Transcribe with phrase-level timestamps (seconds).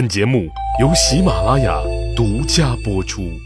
[0.00, 0.48] 本节目
[0.80, 1.78] 由喜马拉雅
[2.16, 3.38] 独家播出。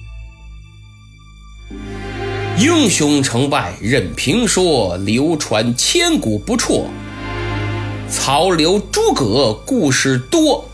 [2.56, 6.86] 英雄成败任评说，流传千古不辍。
[8.08, 10.64] 曹刘诸葛故事多，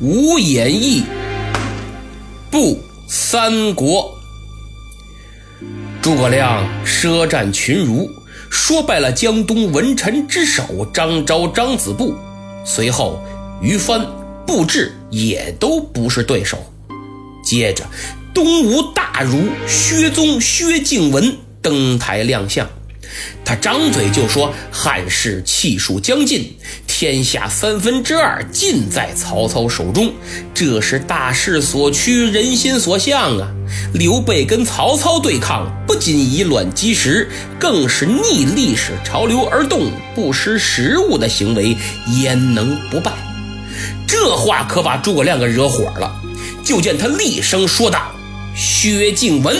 [0.00, 1.04] 无演义
[2.50, 4.12] 不三国。
[6.02, 8.10] 诸葛亮舌战群儒，
[8.50, 12.16] 说败了江东文臣之首张昭、张子布，
[12.64, 13.22] 随后
[13.62, 14.04] 于藩、
[14.44, 16.72] 布置也都不是对手。
[17.44, 17.84] 接着，
[18.34, 22.68] 东吴大儒薛宗、薛敬文登台亮相，
[23.44, 30.12] 他张嘴就说汉室气数将尽，天下三分之二尽在曹操手中，
[30.52, 33.50] 这是大势所趋，人心所向啊！
[33.94, 41.76] 刘备跟曹操对抗，不仅以卵击石，更是逆历史潮流而动，不识时务的行为，
[42.20, 43.12] 焉能不败？
[44.08, 46.20] 这话可把诸葛亮给惹火了，
[46.64, 48.10] 就见他厉声说道
[48.56, 49.54] ：“薛敬文，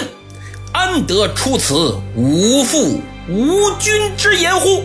[0.72, 4.82] 安得出此无父无君之言乎？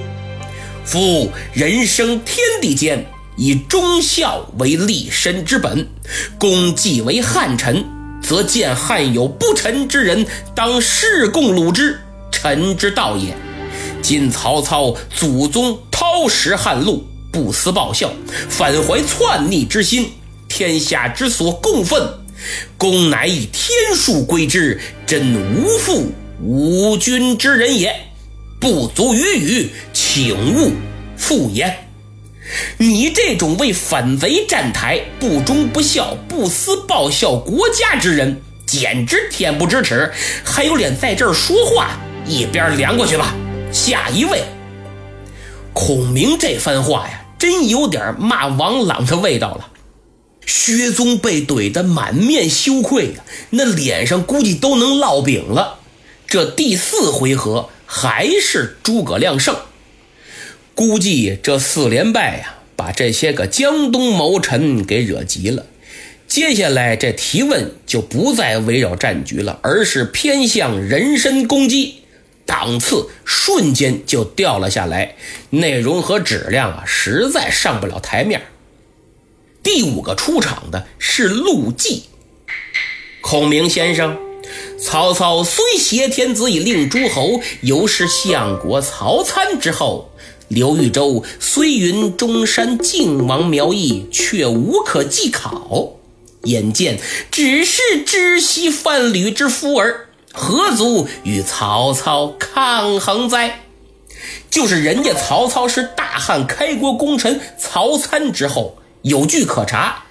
[0.83, 5.87] 夫人生天地间，以忠孝为立身之本。
[6.37, 7.85] 公既为汉臣，
[8.21, 13.33] 则见汉有不臣之人，当事共戮之，臣之道也。
[14.01, 18.13] 今曹操祖宗抛石汉路，不思报效，
[18.47, 20.13] 反怀篡逆之心，
[20.47, 22.07] 天下之所共愤。
[22.77, 27.93] 公乃以天数归之，真无父无君之人也，
[28.59, 30.71] 不足与语，请勿
[31.17, 31.75] 复言。
[32.77, 40.11] 你这种为反贼站台、不忠不孝、不思报效国家之人，简直恬不知耻，
[40.43, 41.97] 还有脸在这儿说话？
[42.27, 43.33] 一边凉过去吧。
[43.71, 44.43] 下一位，
[45.73, 49.67] 孔明这番话呀，真有点骂王朗的味道了。
[50.45, 55.79] 薛宗被怼得满面羞愧呀，那脸上估计都能烙饼了。
[56.25, 59.57] 这第四回合还是诸葛亮胜，
[60.73, 65.65] 估计这四连败呀，把这些个江东谋臣给惹急了。
[66.25, 72.02] 接下来这提问就不再围绕战局了，而是偏向人身攻击，
[72.45, 75.15] 档次瞬间就掉了下来，
[75.49, 78.43] 内容和质量啊，实在上不了台面。
[79.61, 82.03] 第五个出场的是陆绩，
[83.21, 84.17] 孔明先生，
[84.77, 90.09] 曹操虽挟天子以令诸侯，犹是相国曹参之后。
[90.49, 95.93] 刘豫州虽云中山靖王苗裔，却无可技考。
[96.43, 96.99] 眼见
[97.31, 103.61] 只是知悉范吕之夫儿，何足与曹操抗衡哉？
[104.49, 108.79] 就是人家曹操是大汉开国功臣曹参之后。
[109.03, 110.05] 有据可查，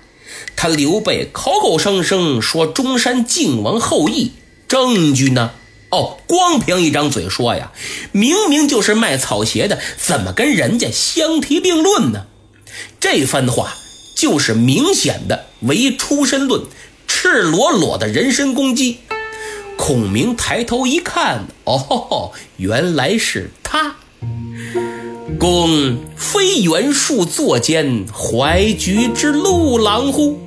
[0.54, 4.32] 他刘备口口声声说中山靖王后裔，
[4.68, 5.52] 证据呢？
[5.88, 7.72] 哦，光凭一张嘴说呀，
[8.12, 12.26] 明明就是卖草鞋的，怎么跟人家相提并论呢？
[13.00, 13.72] 这番话
[14.14, 16.62] 就是明显的唯出身论，
[17.08, 18.98] 赤裸裸的人身攻击。
[19.76, 23.96] 孔明抬头一看，哦，原来是他。
[25.38, 30.38] 公非袁术作奸怀橘之陆郎乎？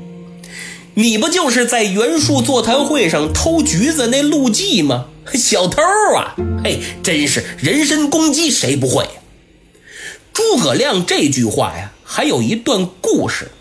[0.94, 5.08] 你不就是在袁术座谈会上偷橘子那陆绩吗？
[5.34, 5.82] 小偷
[6.16, 6.36] 啊！
[6.64, 9.10] 嘿，真是人身攻击，谁不会？
[10.32, 13.52] 诸葛亮这句话呀，还有一段故事。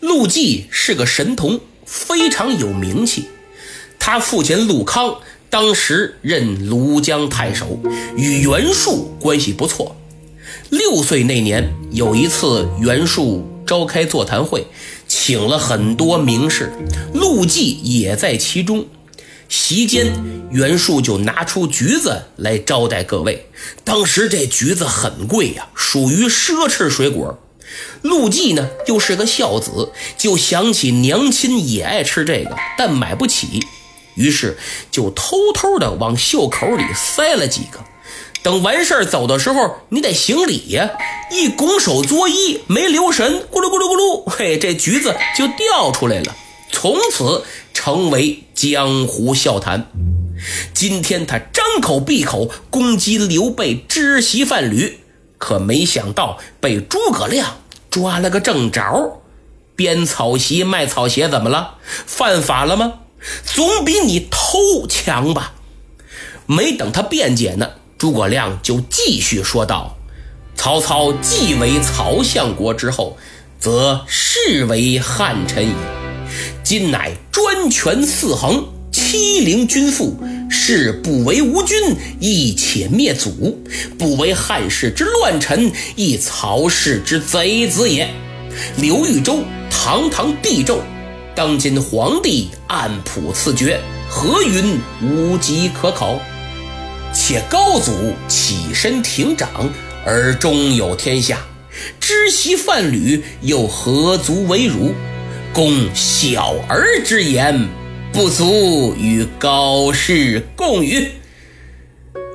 [0.00, 3.28] 陆绩是个神童，非常有名气。
[4.10, 5.16] 他父亲陆康
[5.50, 7.78] 当时任庐江太守，
[8.16, 9.94] 与袁术关系不错。
[10.70, 14.66] 六岁那年，有一次袁术召开座谈会，
[15.06, 16.72] 请了很多名士，
[17.12, 18.86] 陆绩也在其中。
[19.46, 20.14] 席间，
[20.50, 23.48] 袁术就拿出橘子来招待各位。
[23.84, 27.38] 当时这橘子很贵呀，属于奢侈水果。
[28.00, 33.60] 陆绩呢又是个孝子，就想起娘亲也爱吃这个，但买不起，
[34.18, 34.58] 于是
[34.90, 37.78] 就偷偷的往袖口里塞了几个。
[38.42, 40.90] 等完事儿走的时候，你得行礼呀！
[41.30, 46.34] 一拱手作揖，没留神，咕噜咕噜咕噜，嘿，这橘子就掉出来了，
[46.72, 47.44] 从此
[47.74, 49.90] 成为江湖笑谈。
[50.72, 55.00] 今天他张口闭口攻击刘备知席范吕，
[55.36, 57.58] 可没想到被诸葛亮
[57.90, 59.20] 抓了个正着。
[59.74, 61.74] 编草席卖草鞋怎么了？
[62.06, 62.94] 犯法了吗？
[63.44, 65.54] 总比你偷强吧？
[66.46, 67.68] 没等他辩解呢。
[67.98, 69.98] 诸葛亮就继续说道
[70.54, 73.18] ：“曹操继为曹相国之后，
[73.58, 75.74] 则是为汉臣也。
[76.62, 80.16] 今乃专权四横，欺凌君父，
[80.48, 81.76] 是不为吴君，
[82.20, 83.30] 亦且灭祖；
[83.98, 88.08] 不为汉室之乱臣，亦曹氏之贼子也。
[88.76, 90.78] 刘豫州堂堂帝胄，
[91.38, 93.80] 当今皇帝按谱赐爵，
[94.10, 96.18] 何云无疾可考？
[97.14, 99.48] 且高祖起身廷长，
[100.04, 101.38] 而终有天下，
[102.00, 104.92] 知悉范吕，又何足为辱？
[105.52, 107.68] 公小儿之言，
[108.12, 111.06] 不足与高氏共语。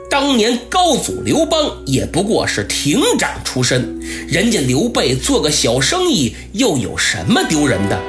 [0.09, 3.99] 当年高祖刘邦也不过是亭长出身，
[4.29, 8.01] 人家刘备做个小生意，又有什么丢人的？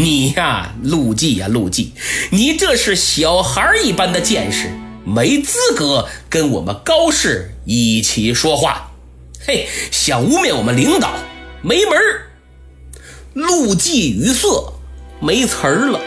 [0.00, 1.92] 你呀，陆绩呀，陆绩，
[2.30, 4.70] 你这是小孩一般的见识，
[5.04, 8.92] 没资格跟我们高氏一起说话。
[9.44, 11.10] 嘿，想污蔑我们领导，
[11.62, 12.30] 没门儿！
[13.34, 14.72] 陆绩语塞，
[15.18, 16.00] 没词儿了。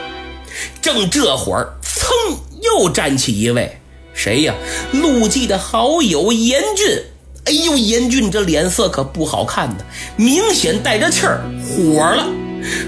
[0.81, 3.81] 正这会儿，噌，又站起一位，
[4.13, 4.55] 谁呀？
[4.93, 7.03] 陆绩的好友严俊。
[7.43, 9.85] 哎呦，严俊这脸色可不好看的，
[10.15, 12.25] 明显带着气儿，火了，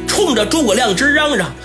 [0.07, 1.55] 冲着诸葛亮直嚷嚷：“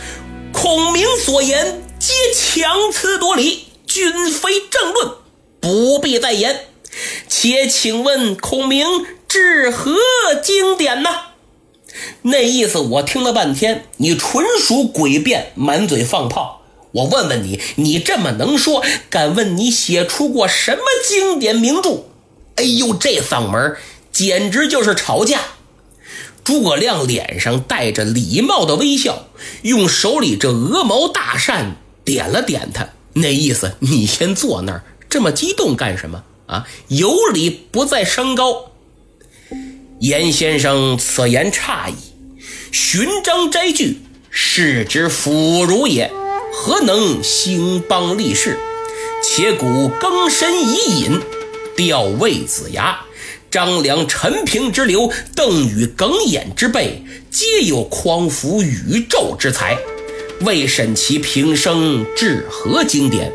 [0.53, 5.13] 孔明所言皆强词夺理，均非正论，
[5.61, 6.67] 不必再言。
[7.29, 8.87] 且请问孔明
[9.29, 9.95] 至何
[10.43, 11.11] 经典呢？”
[12.23, 16.63] 那意思我听了半天，你纯属诡辩，满嘴放炮。
[16.93, 22.05] 我问问你，你这么能说，敢问你写出过什么经典名著？
[22.57, 23.77] 哎呦，这嗓门
[24.13, 25.41] 简直就是吵架。
[26.49, 29.27] 诸葛亮脸上带着礼貌的微笑，
[29.61, 36.67] 用手里这鹅毛大扇点了点他，那意思你先坐那儿，这么激动干什么啊？
[36.89, 38.73] 有理不在声高。
[40.01, 41.97] 严先生此言差矣，
[42.73, 43.99] 寻章摘句，
[44.31, 46.11] 是之腐儒也，
[46.55, 48.59] 何能兴邦立世？
[49.23, 51.21] 且古更深遗隐，
[51.77, 53.01] 吊魏子牙、
[53.51, 59.79] 张良、陈平之流，邓禹、耿弇之辈，皆有匡扶宇宙之才，
[60.43, 63.33] 未审其平生至何经典？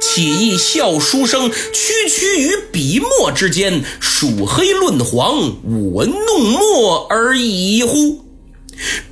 [0.00, 8.24] 岂异笑书生区区于笔墨之间，数黑论黄，舞文弄墨而已乎？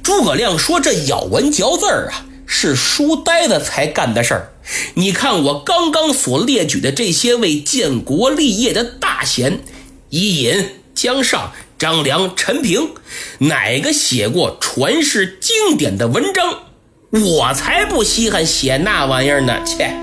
[0.03, 4.53] 诸葛亮说：“这咬文嚼字儿啊，是书呆子才干的事儿。
[4.95, 9.61] 你看我刚刚所列举的这些位建国立业的大贤，
[10.11, 12.91] 伊尹、姜尚、张良、陈平，
[13.39, 16.65] 哪个写过传世经典的文章？
[17.13, 19.63] 我才不稀罕写那玩意儿呢！
[19.65, 19.95] 切！”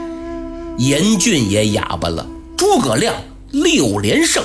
[0.80, 2.25] 严峻也哑巴了。
[2.56, 3.15] 诸葛亮
[3.51, 4.42] 六连胜。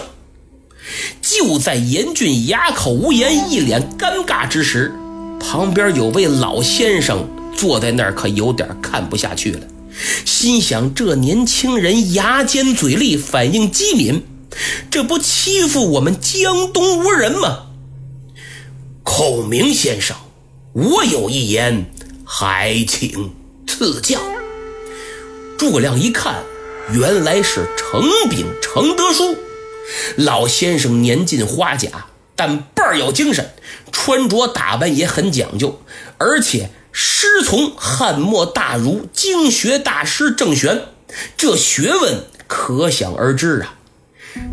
[1.20, 4.92] 就在严峻哑口无言、一脸尴尬之时，
[5.38, 9.60] 旁边有位老先生坐在那儿，可有点看不下去了，
[10.24, 14.22] 心想：这年轻人牙尖嘴利，反应机敏，
[14.90, 17.66] 这不欺负我们江东无人吗？
[19.02, 20.16] 孔明先生，
[20.72, 21.90] 我有一言，
[22.24, 23.34] 还请
[23.66, 24.20] 赐教。
[25.58, 26.42] 诸葛亮一看，
[26.92, 29.36] 原来是程炳程德书
[30.16, 32.06] 老先生，年近花甲，
[32.36, 33.54] 但倍儿有精神，
[33.90, 35.82] 穿着打扮也很讲究，
[36.18, 40.88] 而且师从汉末大儒经学大师郑玄，
[41.36, 43.74] 这学问可想而知啊。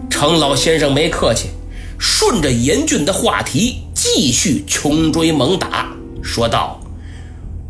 [0.09, 1.49] 程老先生没客气，
[1.97, 6.81] 顺着严峻的话题继续穷追猛打，说道：“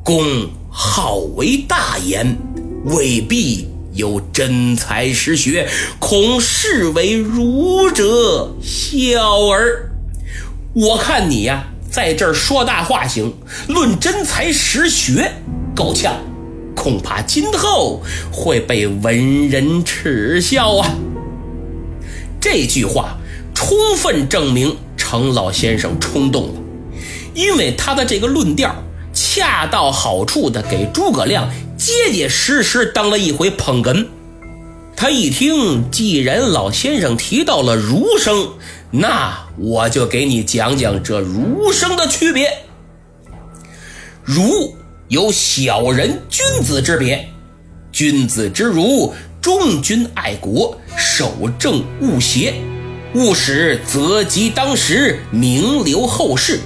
[0.04, 2.38] 公好为大言。”
[2.86, 5.68] 未必有真才实学，
[6.00, 9.92] 恐视为儒者笑耳。
[10.74, 13.34] 我看你呀，在这儿说大话行，
[13.68, 15.30] 论真才实学
[15.76, 16.16] 够呛，
[16.74, 18.02] 恐怕今后
[18.32, 20.96] 会被文人耻笑啊。
[22.40, 23.18] 这句话
[23.54, 26.62] 充分证明程老先生冲动了，
[27.34, 28.74] 因为他的这个论调
[29.14, 31.50] 恰到好处的给诸葛亮。
[31.78, 34.06] 结结实实当了一回捧哏，
[34.98, 38.50] 他一听，既然老先生提到了儒生，
[38.92, 42.50] 那我就给你讲讲这儒生的区别。
[44.26, 44.76] 儒
[45.08, 47.30] 有小人君子之别，
[47.94, 52.56] 君子之儒，忠君爱国，守正务邪，
[53.16, 56.60] 务使择吉当时，名留后世。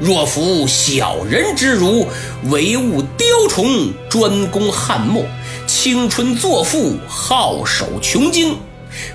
[0.00, 2.06] 若夫小人之儒，
[2.50, 5.22] 唯务雕虫，专攻汉墨，
[5.66, 8.56] 青春作赋，好守穷经。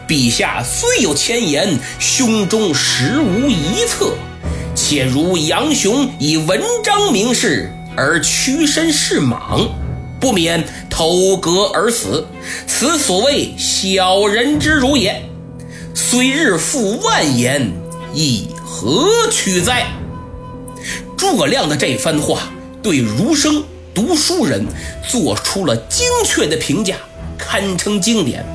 [0.07, 4.13] 陛下虽有千言，胸中实无一策。
[4.75, 9.67] 且如杨雄以文章名士而屈身是莽，
[10.19, 12.25] 不免投戈而死，
[12.67, 15.23] 此所谓小人之辱也。
[15.93, 17.71] 虽日复万言，
[18.13, 19.87] 亦何取哉？
[21.17, 24.65] 诸葛亮的这番话对儒生读书人
[25.07, 26.95] 做出了精确的评价，
[27.37, 28.45] 堪称经典。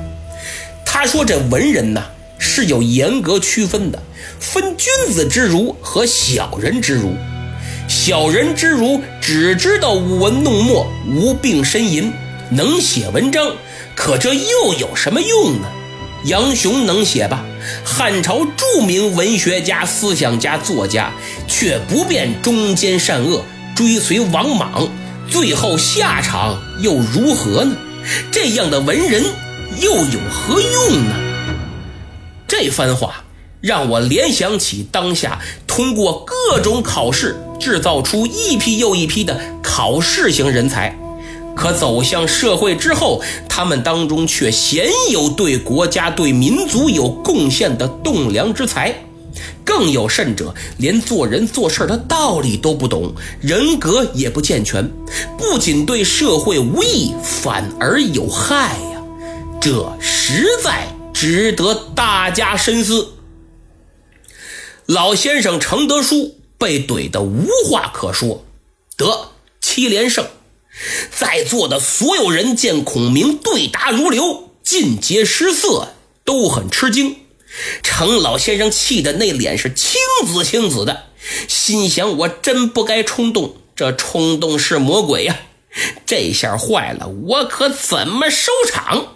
[0.87, 2.05] 他说：“这文人呐
[2.39, 4.01] 是有严格区分的，
[4.39, 7.15] 分君子之儒和小人之儒。
[7.89, 12.13] 小人之儒只知道舞文弄墨、无病呻吟，
[12.51, 13.55] 能写文章，
[13.95, 15.69] 可这又有什么用呢？
[16.25, 17.45] 杨雄能写吧？
[17.85, 21.13] 汉朝著名文学家、思想家、作家，
[21.49, 24.89] 却不辨忠奸善恶，追随王莽，
[25.29, 27.77] 最后下场又如何呢？
[28.31, 29.25] 这样的文人
[29.81, 31.15] 又有何用呢？”
[32.47, 33.25] 这番话
[33.61, 40.99] 让我联想起当下通过各种考试制造出一批又一批的考试型人才，
[41.55, 48.93] 可走向社会之后，他们当中却鲜有对国家、对民族有贡献的栋梁之才，
[49.65, 54.91] 更有甚者，连做人做事的道理都不懂，人格也不健全，
[55.39, 59.01] 不仅对社会无益，反而有害呀！
[59.61, 60.89] 这实在。
[61.15, 63.13] 值得大家深思。
[64.87, 68.45] 老先生程德书被怼得无话可说，
[68.97, 70.29] 得七连胜。
[71.11, 75.89] 在座的所有人见孔明对答如流，尽皆失色，
[76.25, 77.17] 都很吃惊。
[77.83, 81.07] 程老先生气得那脸是青紫青紫的，
[81.49, 85.41] 心想：我真不该冲动，这冲动是魔鬼呀！
[86.07, 89.15] 这下坏了，我可怎么收场？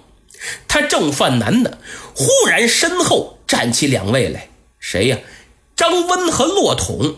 [0.67, 1.79] 他正犯难呢，
[2.13, 4.51] 忽然身后站起两位来，
[4.81, 5.19] 谁呀？
[5.77, 7.17] 张温和骆统，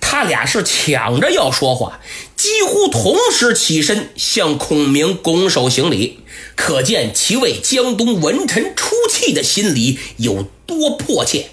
[0.00, 2.00] 他俩是抢着要说话，
[2.36, 6.20] 几乎同时起身向孔明拱手行礼，
[6.56, 11.50] 可见其为江东文臣出气的心理有多迫切。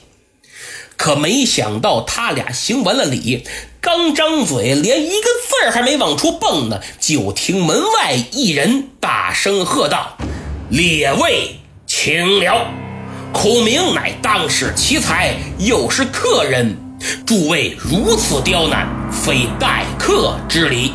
[0.96, 3.43] 可没想到，他俩行完了礼，
[3.82, 10.17] 刚张嘴，连一个字儿还没往出蹦呢，就听门外一人大声喝道。
[10.70, 12.72] 列位，请了。
[13.34, 16.77] 孔明乃当世奇才，又是客人，
[17.26, 20.94] 诸位如此刁难，非待客之礼。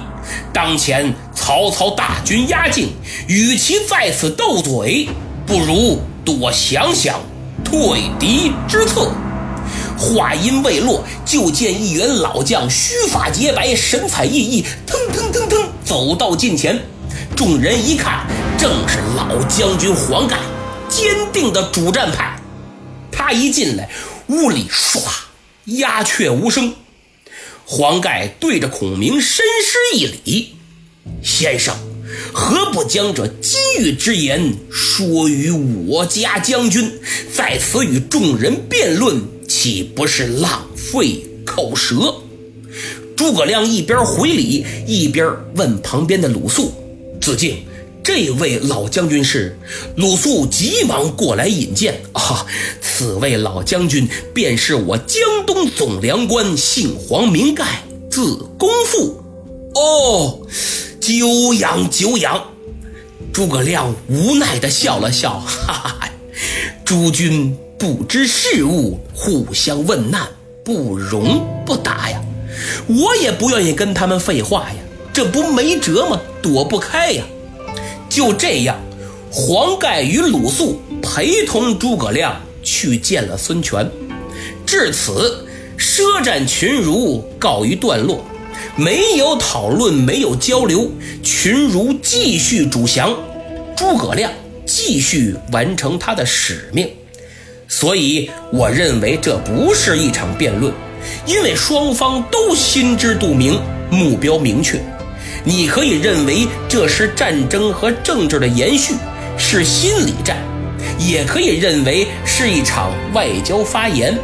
[0.52, 2.90] 当前曹操大军压境，
[3.26, 5.08] 与其在此斗嘴，
[5.46, 7.20] 不如多想想
[7.64, 9.10] 退敌之策。
[9.98, 16.80] 话音未落，就见一员老将须发洁白，神采奕奕，腾腾腾腾走到近前。
[17.36, 18.26] 众人一看，
[18.58, 20.36] 正是老将军黄盖，
[20.88, 22.36] 坚定的主战派。
[23.10, 23.88] 他一进来，
[24.28, 25.00] 屋里唰，
[25.76, 26.74] 鸦雀无声。
[27.64, 30.54] 黄盖对着孔明深施一礼
[31.22, 31.76] ：“先生，
[32.32, 36.90] 何不将这机遇之言说与我家将军，
[37.32, 42.14] 在此与众人辩论，岂不是浪费口舌？”
[43.14, 46.72] 诸葛亮一边回礼，一边问旁边的鲁肃。
[47.20, 47.64] 子敬，
[48.08, 49.58] 这位老将军是？
[49.96, 52.46] 鲁肃急忙过来引荐啊！
[52.80, 59.22] 此位老将军便是我江东总粮官，姓黄名盖，字公父。
[59.74, 60.40] 哦，
[60.98, 62.42] 久仰久仰。
[63.30, 66.10] 诸葛亮无奈地笑了笑，哈哈，
[66.86, 70.26] 诸君不知事物，互相问难，
[70.64, 72.22] 不容不答呀。
[72.86, 74.76] 我也不愿意跟他们废话呀。
[75.12, 76.18] 这不没辙吗？
[76.40, 77.22] 躲不开呀！
[78.18, 78.76] 就这样，
[79.30, 82.34] 黄盖与鲁肃陪同诸葛亮
[82.64, 83.88] 去见了孙权。
[84.66, 85.46] 至此，
[85.76, 88.24] 舌战群儒告一段落，
[88.74, 90.90] 没有讨论，没有交流，
[91.22, 93.16] 群儒继续主降，
[93.76, 94.32] 诸葛亮
[94.66, 96.90] 继续完成他的使命。
[97.68, 100.74] 所以，我认为这不是一场辩论，
[101.24, 103.60] 因为双方都心知肚明，
[103.92, 104.82] 目标明确。
[105.48, 108.92] 你可以认为这是战争和政治的延续，
[109.38, 110.36] 是心理战；
[110.98, 114.18] 也可以认为是一场外交发言，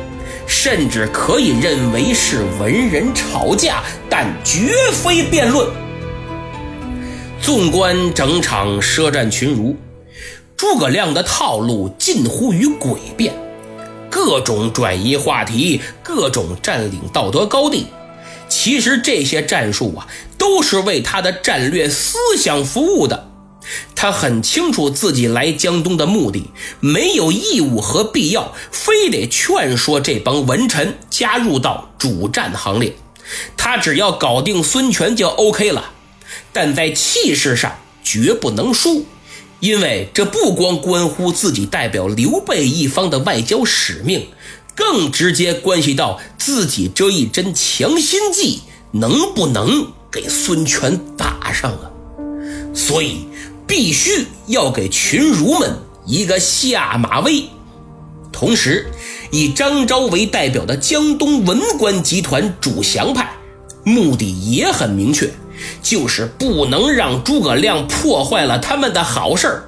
[0.47, 5.67] 甚至可以认为是文人吵架，但绝非辩论。
[7.41, 9.75] 纵观整场舌战群儒，
[10.55, 13.33] 诸葛亮的套路近乎于诡辩，
[14.11, 17.87] 各种转移话题，各种占领道德高地。
[18.55, 20.07] 其实这些战术啊，
[20.39, 23.29] 都是为他的战略思想服务的。
[23.97, 32.95] 他很清楚自己来江东的目的，没有义务和必要，非得劝说这帮文臣加入到主战行列。
[33.57, 35.91] 他只要搞定孙权就 OK 了，
[36.53, 39.05] 但在气势上绝不能输，
[39.59, 44.29] 因为这不光关乎自己代表刘备一方的外交使命，
[44.75, 48.61] 更直接关系到自己这一针强心剂
[48.93, 51.91] 能不能给孙权打上啊！
[52.75, 53.27] 所以。
[53.67, 57.45] 必须要给群儒们一个下马威，
[58.31, 58.91] 同时
[59.33, 63.35] 以张昭为代表的江东文官集团主降派，
[63.83, 65.31] 目的也很明确，
[65.83, 69.65] 就是不能让诸葛亮破坏了他们的好事儿，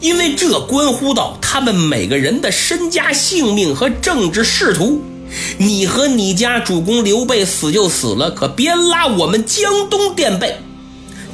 [0.00, 5.02] 因为这关乎到他们每个人的身家性命和政治仕途。
[5.58, 10.56] 你和你家主公刘备死就死了，可别拉我们江东垫背。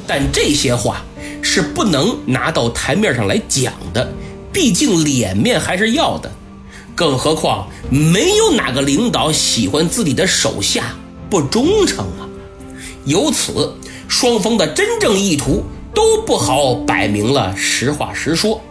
[0.07, 1.03] 但这些话。
[1.47, 4.11] 是不能拿到台面上来讲的，
[4.51, 6.29] 毕竟脸面还是要的。
[6.95, 10.95] 更何况没有哪个领导喜欢自己的手下
[11.29, 12.25] 不忠诚啊。
[13.05, 13.75] 由此，
[14.07, 15.63] 双方的真正意图
[15.95, 18.61] 都不好摆明了，实话实说，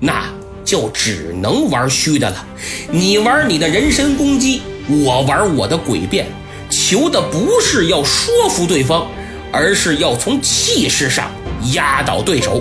[0.00, 0.24] 那
[0.64, 2.46] 就只能玩虚的了。
[2.90, 6.26] 你玩你的人身攻击，我玩我的诡辩，
[6.70, 9.06] 求的不是要说服对方，
[9.52, 11.30] 而是要从气势上。
[11.74, 12.60] 压倒对手，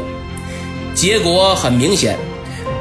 [0.94, 2.16] 结果很明显，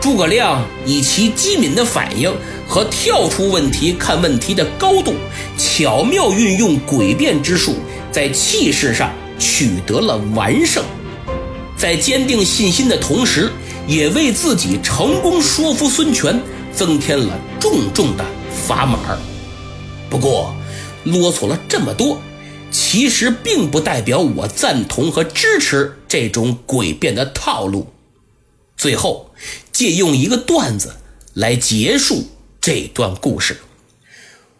[0.02, 2.30] 诸葛亮以其机敏的反应
[2.68, 5.14] 和跳出问题看问题的高度，
[5.56, 7.76] 巧妙运用诡辩之术，
[8.12, 10.84] 在气势上取得了完胜，
[11.80, 13.50] 在坚定信心的同时，
[13.88, 16.38] 也为自己成功说服孙权
[16.74, 18.24] 增添了重重的
[18.68, 18.98] 砝码。
[20.10, 20.54] 不过，
[21.04, 22.20] 啰嗦了这么多。
[22.70, 27.90] 其实并不代表我赞同和支持这种诡辩的套路。
[28.76, 29.30] 最后，
[29.72, 30.96] 借用一个段子
[31.32, 32.28] 来结束
[32.60, 33.62] 这段故事。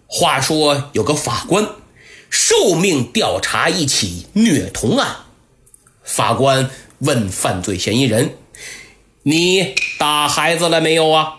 [0.07, 1.69] 话说有个法官
[2.31, 5.17] 受命调查一起虐童案，
[6.03, 6.71] 法官
[7.01, 8.35] 问犯罪嫌疑人
[9.25, 11.35] ：“你打孩子了没有啊？”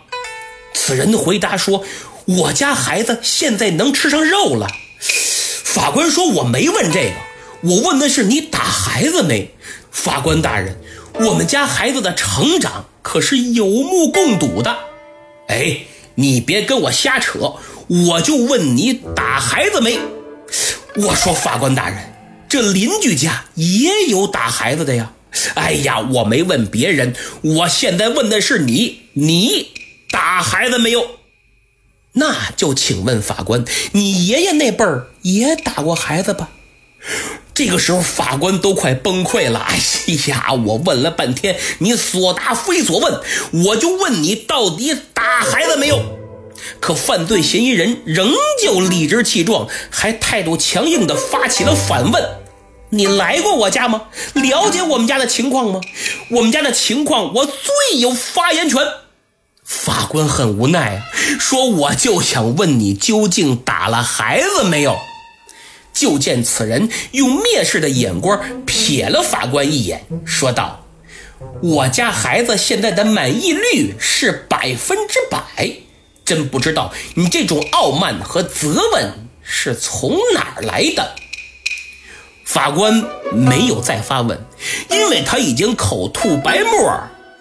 [0.74, 1.84] 此人回答说
[2.26, 4.68] ：“我家孩子现在能吃上肉了。”
[5.00, 7.14] 法官说：“我没问这个，
[7.62, 9.50] 我问的是你打孩子没？”
[9.90, 10.80] 法官大人，
[11.14, 14.76] 我们家孩子的成长可是有目共睹的。
[15.48, 15.82] 哎，
[16.16, 17.54] 你别跟我瞎扯，
[17.88, 19.98] 我就问你打孩子没？
[20.96, 22.12] 我说法官大人，
[22.48, 25.12] 这邻居家也有打孩子的呀。
[25.54, 29.68] 哎呀，我没问别人，我现在问的是你，你
[30.10, 31.18] 打孩子没有？
[32.14, 36.50] 那就请问法官，你爷爷那辈儿也打过孩子吧？
[37.54, 39.58] 这个时候法官都快崩溃了。
[39.58, 39.78] 哎
[40.26, 43.20] 呀，我问了半天，你所答非所问，
[43.64, 46.18] 我就问你到底打孩子没有？
[46.80, 52.22] 可犯罪嫌疑人仍旧理直气壮，还态度强硬地发起了反问
[52.94, 54.02] ：“你来过我家吗？
[54.34, 55.80] 了解我们家的情况吗？
[56.28, 58.80] 我们家的情况，我最有发言权。”
[59.64, 61.04] 法官很无奈啊，
[61.40, 64.98] 说：“我就想问你，究竟打了孩子没有？”
[65.94, 70.84] 就见此人用蔑视的眼光瞥了法官一眼，说道
[71.62, 75.76] ：“我家孩子现在的满意率是百分之百，
[76.26, 81.14] 真不知道你这种傲慢和责问是从哪儿来的。”
[82.44, 84.38] 法官没有再发问，
[84.90, 86.92] 因为他已经口吐白沫，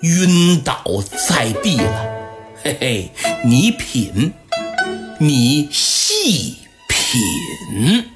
[0.01, 0.83] 晕倒
[1.27, 2.05] 在地了。
[2.63, 3.11] 嘿嘿，
[3.43, 4.33] 你品，
[5.19, 8.11] 你细品。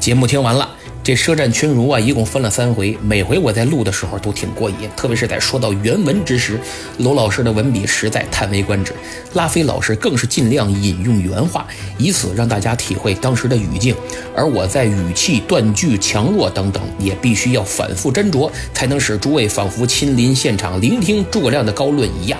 [0.00, 0.68] 节目听完了。
[1.02, 6.60] 这舌战群儒啊，一共分了三回，每回我在录的时候都挺过瘾，特别是在说到原文之时，
[6.98, 8.92] 罗老师的文笔实在叹为观止，
[9.34, 11.66] 拉菲老师更是尽量引用原话，
[11.98, 13.94] 以此让大家体会当时的语境，
[14.36, 22.38] 而我在语气、断句、强弱等等，也必须要反复斟酌，才能使诸位仿佛亲临现场聆听诸葛亮的高论一样。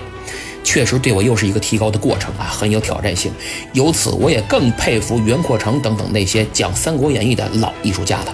[0.62, 3.32] 确实对我又是一个提高的过程啊，很有挑战性。
[3.72, 8.32] 由此，我也更佩服袁阔成等等那些讲《三国演义》的老艺术家了。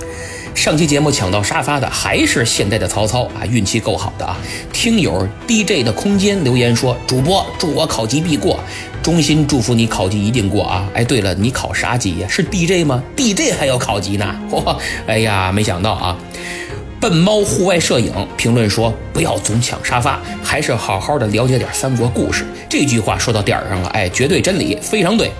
[0.55, 4.39] 上期节目抢到沙发的还是现在的曹操啊，运气够好的啊！
[4.73, 8.59] 听友 DJ 的空间留言说：“主播祝我考级必过，
[9.03, 12.29] 衷心祝福你考级一定过啊！”哎，对了，你考啥级呀？
[12.29, 14.35] 是 DJ 吗？DJ 还要考级呢？
[14.51, 14.75] 嚯！
[15.07, 16.17] 哎呀，没想到啊！
[17.09, 25.31] 笨猫户外摄影评论说：“不要总抢沙发，还是好好的了解点三国故事。”这句话说到点儿上了，哎，绝对真理，非常对。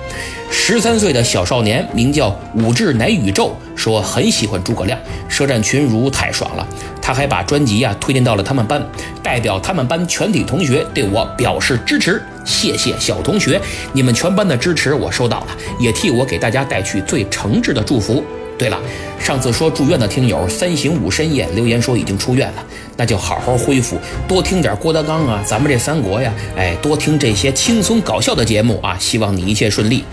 [0.49, 4.97] 十三岁的小少年名叫武志乃宇宙，说很喜欢诸葛亮，
[5.29, 6.65] 舌战群儒太爽了。
[7.03, 8.81] 他还把专辑呀推荐到了他们班，
[9.21, 13.61] 代表他们班全体同学对我表示支持，谢谢小同学，
[13.93, 15.49] 你们全班的支持我收到了，
[15.81, 18.23] 也替我给大家带去最诚挚的祝福。
[18.59, 18.79] 对了，
[19.19, 22.65] 上次说住院的听友三省吾身也留言说已经出院了，
[22.97, 30.05] 那就好好恢复，多听点郭德纲啊，咱们这三国呀，哎，多听这些轻松搞笑的节目啊，希望你一切顺利。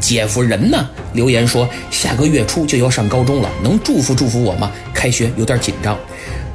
[0.00, 4.70] 姐夫人呢留言说下个月初就要上高中了，能祝福祝福我吗？
[4.94, 5.98] 开学有点紧张，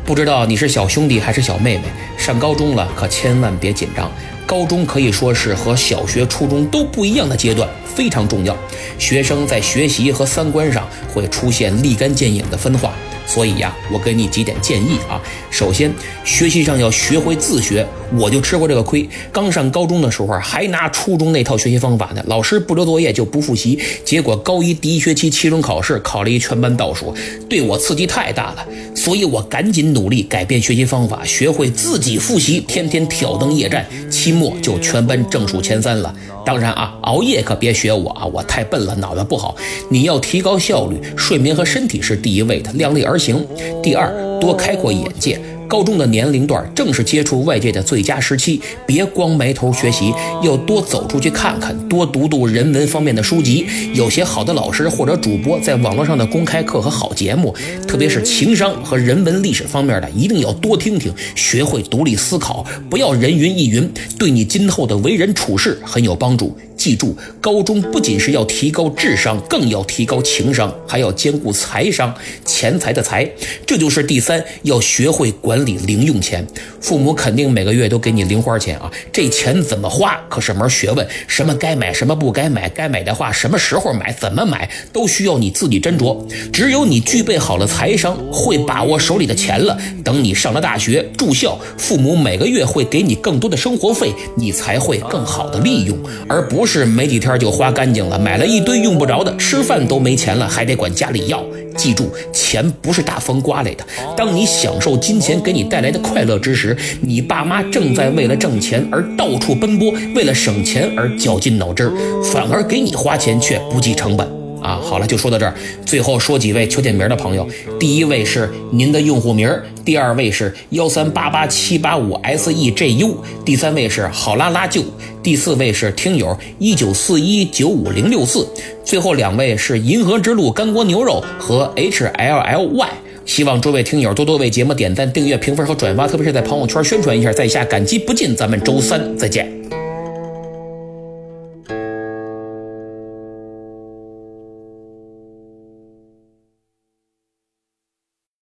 [0.03, 1.83] 不知道你是小兄弟还是小妹妹，
[2.17, 4.11] 上高中了可千万别紧张。
[4.47, 8.55] 高中可以说是和小学、初中都不一样的阶段，非常重要。
[8.99, 12.93] 学生在学习和三观上会出现立竿见影的分化。
[13.27, 15.19] 所以呀，我给你几点建议啊。
[15.49, 15.91] 首先，
[16.23, 17.85] 学习上要学会自学。
[18.15, 22.23] 我就吃过这个亏，刚上高中的时候还拿初中那套学习方法呢。
[22.27, 27.15] 老师布留作业就不复习，结果高一第一学期期中考试考了一全班倒数，
[27.49, 28.63] 对我刺激太大了。
[28.93, 33.83] 所以我赶紧努力改变学习方法，学会自己复习，天天挑灯夜战，
[34.25, 36.11] 期末就全班正数前三了。
[36.43, 39.55] 当然啊，熬夜可别学我啊，我太笨了，脑子不好。
[39.87, 43.45] 你要提高效率，睡眠和身体是第一位的，量力而行。
[43.83, 44.11] 第二，
[44.41, 45.39] 多开阔眼界。
[45.67, 53.65] 高中的年龄段正是接触外界的最佳时期，别光埋头学习，要多走出去看看，多读读人文方面的书籍。
[53.93, 57.53] 有些好的老师或者主播在网络上的公开课和好节目，
[57.87, 66.55] 特别是情商和人文历史方面的，一定要多听听，学会独立思考，不要人云亦云，对你今后的为人处事很有帮助。
[66.75, 72.13] 记住，高中不仅是要提高智商，更要提高情商，还要兼顾财商，
[72.45, 73.29] 钱财的财。
[73.65, 76.45] 这就是第三，要学会管理零用钱。
[76.79, 81.07] 父母肯定每个月都给你零花钱啊，这钱怎么花可是门学问。
[81.27, 86.23] 什么该买，什么不该买，该买的话什么时候买，怎么买，都需要你自己斟酌。
[86.51, 96.85] 只有你具备好了财商，会把握手里的钱了，等你上了大学住校，父母每个月会给你更多的生活费，你才会更好的利用，而不是。
[96.85, 101.43] 没几天就花干净了，买了一堆用不着的，吃饭都没钱了，还得管家里要。
[101.75, 103.85] 记住，钱不是大风刮来的。
[104.15, 111.91] 当你享受金钱给你带来的快乐之时，你爸妈正在为了挣钱而到处奔波，为了省钱而绞尽脑汁，
[112.23, 114.44] 反而给你花钱却不计成本。
[114.61, 115.53] 啊，好了，就说到这儿。
[115.85, 117.47] 最后说几位求点名的朋友，
[117.79, 119.49] 第一位是您的用户名，
[119.83, 124.81] 第二位是幺三八八七八五 S E J U，第三位是好拉拉舅，
[125.21, 128.47] 第四位是听友一九四一九五零六四，
[128.83, 132.89] 最后两位是银河之路干锅牛肉和 H L L Y。
[133.25, 138.35] 希望诸位听友多多为节目点赞、订阅、评分和转发，特别是在朋友圈宣传一下，在下感激不尽。
[138.35, 139.74] 咱们周三再见。